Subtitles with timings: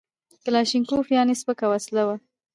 [0.43, 2.15] کلاشینکوف یعنې سپکه وسله وه